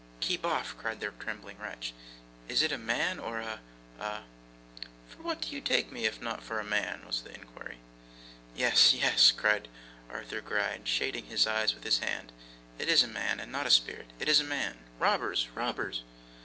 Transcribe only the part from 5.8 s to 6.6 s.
me, if not for